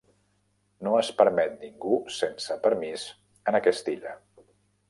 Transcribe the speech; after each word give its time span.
No 0.87 0.93
es 1.01 1.11
permet 1.19 1.53
ningú 1.65 1.93
sense 2.21 2.59
permís 2.65 3.07
en 3.53 3.59
aquesta 3.63 3.99
illa. 3.99 4.19